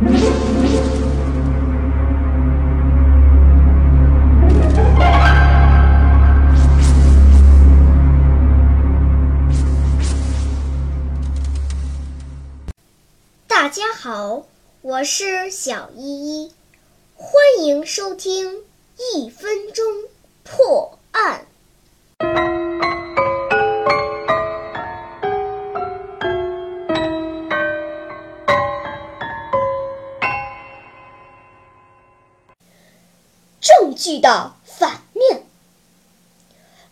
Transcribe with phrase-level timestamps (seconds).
[0.00, 0.08] 大
[13.68, 14.46] 家好，
[14.80, 16.52] 我是小依依，
[17.14, 18.62] 欢迎收听
[19.14, 19.84] 一分钟
[20.44, 20.99] 破。
[33.78, 35.44] 证据的反面。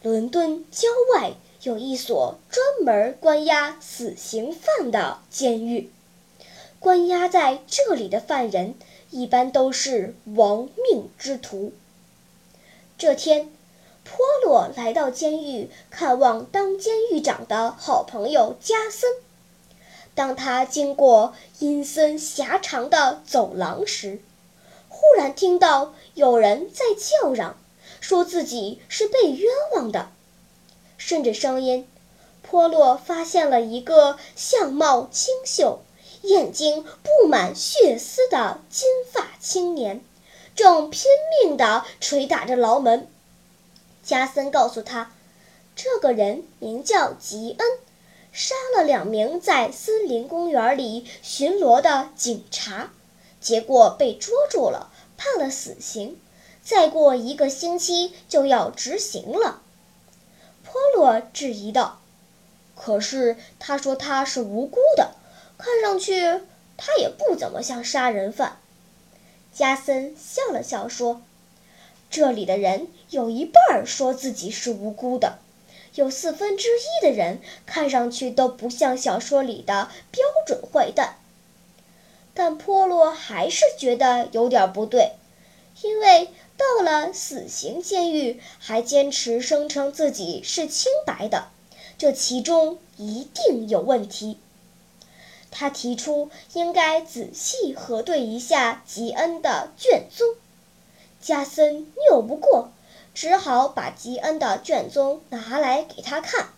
[0.02, 1.32] 伦敦郊外
[1.62, 5.90] 有一所专门关押死刑犯的监狱。
[6.78, 8.76] 关押在这里的犯人
[9.10, 11.72] 一般都是亡命之徒。
[12.96, 13.50] 这天，
[14.04, 19.10] 波洛来到监狱看望当监狱长的好朋友加森。
[20.14, 24.20] 当他经过阴森狭长的走廊时，
[25.00, 27.56] 忽然听到有人在叫嚷，
[28.00, 30.10] 说自己是被冤枉的。
[30.96, 31.88] 顺着声音，
[32.42, 35.82] 波洛发现了一个相貌清秀。
[36.22, 40.04] 眼睛布满血丝的金发青年，
[40.56, 41.02] 正拼
[41.44, 43.08] 命地捶打着牢门。
[44.02, 45.12] 加森告诉他，
[45.76, 47.68] 这个人名叫吉恩，
[48.32, 52.90] 杀了两名在森林公园里巡逻的警察，
[53.40, 56.20] 结果被捉住了，判了死刑，
[56.62, 59.62] 再过一个星期就要执行了。
[60.64, 62.00] 波罗质疑道
[62.76, 65.12] ：“可是他说他是无辜的。”
[65.58, 66.40] 看上去
[66.76, 68.58] 他也不怎么像杀人犯。
[69.52, 71.20] 加森笑了笑说
[72.10, 75.38] ：“这里的人有一半说自己是无辜的，
[75.94, 81.16] 有四分之一的人看上去都不像小说里的标准坏蛋。”
[82.38, 85.14] 但波洛还是觉得有点不对，
[85.82, 91.48] 因为到了死刑监狱还坚持声称自己是清白的，
[91.98, 94.38] 这其中一定有问题。
[95.50, 100.36] 他提出应该仔细核对一下吉恩的卷宗，
[101.20, 102.70] 加森拗不过，
[103.14, 106.50] 只好把吉恩的卷宗拿来给他看。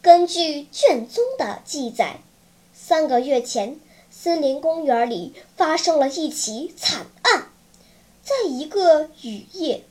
[0.00, 2.20] 根据卷宗的记载，
[2.72, 3.78] 三个月前，
[4.22, 7.48] 森林公园里发生了一起惨案，
[8.22, 9.82] 在一个雨夜，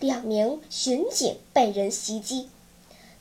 [0.00, 2.48] 两名巡警被人袭击，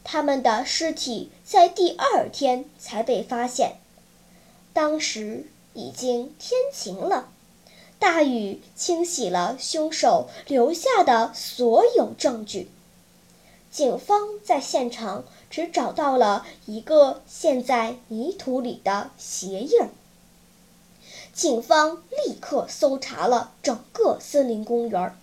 [0.03, 3.73] 他们的尸体在第二天才被发现。
[4.73, 5.45] 当时
[5.75, 7.29] 已经天晴了，
[7.99, 12.71] 大雨清洗了凶手留下的所有证据。
[13.69, 19.89] 警方在现场只找到了一个陷在泥土里的鞋印儿。
[21.35, 25.13] 警方立刻搜查了整个森林公园，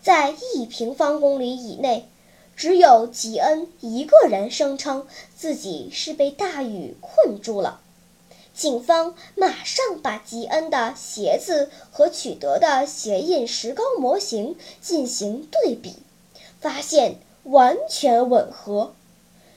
[0.00, 2.08] 在一平方公里以内，
[2.56, 5.06] 只有吉恩一个人声称
[5.36, 7.82] 自己是被大雨困住了。
[8.54, 15.96] 警方马上把吉恩的鞋子和取得的鞋印石膏模型进行对比，
[16.58, 18.94] 发现完全吻合。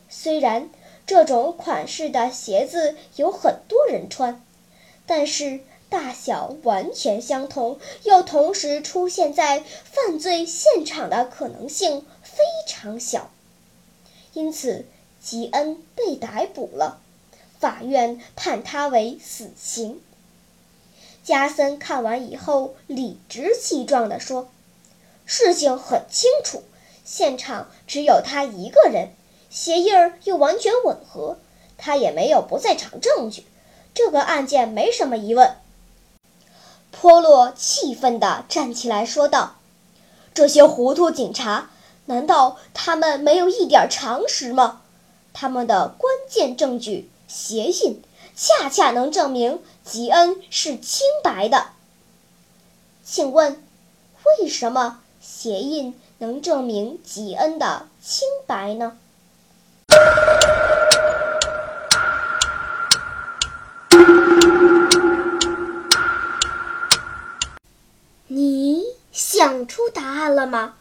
[0.09, 0.69] 虽然
[1.06, 4.44] 这种款式的鞋子有很多人穿，
[5.06, 13.31] 但是大小完全相同又同时出现在犯罪现场的可能性非常小，
[14.34, 14.86] 因此
[15.24, 17.00] 吉恩被逮捕了。
[17.59, 20.02] 法院判他为死刑。
[21.24, 24.50] 加森看完以后，理直气壮地说
[25.25, 26.64] ：“事情很清楚，
[27.04, 29.09] 现场只有他一个人，
[29.50, 31.38] 鞋印儿又完全吻合，
[31.78, 33.46] 他也没有不在场证据，
[33.94, 35.56] 这个案件没什么疑问。”
[37.00, 39.58] 托洛气愤地站起来说道
[40.34, 41.69] ：“这些糊涂警察，
[42.06, 44.81] 难道他们没有一点常识吗？
[45.31, 48.02] 他们的关键证据……”鞋印
[48.36, 51.68] 恰恰能证明吉恩是清白的。
[53.04, 53.63] 请问，
[54.39, 58.98] 为什么鞋印能证明吉恩的清白呢？
[68.38, 70.75] 你想出答案了吗？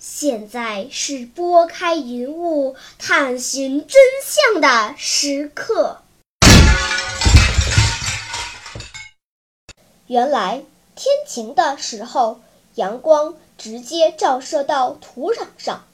[0.00, 6.02] 现在是拨开云雾探寻真相的时刻。
[10.08, 10.64] 原来
[10.96, 12.40] 天晴的时候，
[12.74, 15.84] 阳光直接照射到土壤上，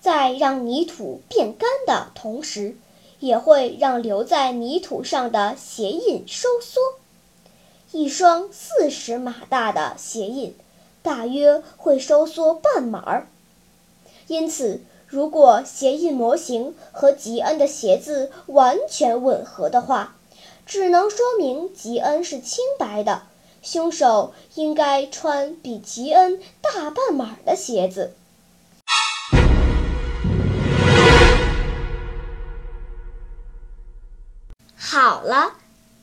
[0.00, 2.76] 在让泥土变干的同时，
[3.20, 6.80] 也会让留在泥土上的鞋印收缩。
[7.92, 10.54] 一双四十码大的鞋印
[11.02, 13.28] 大约会收缩半码儿。
[14.26, 20.16] 因此，如果鞋印模型和吉恩的鞋子完全吻合的话，
[20.66, 23.22] 只能说明吉恩是清白的。
[23.62, 28.12] 凶手应该穿比吉恩大半码的鞋子。
[34.76, 35.54] 好了，